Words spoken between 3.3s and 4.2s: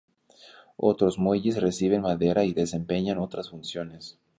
funciones.